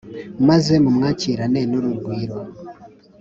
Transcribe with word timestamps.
maze 0.47 0.73
mumwakirane 0.83 1.61
n'urugwiro 1.69 2.37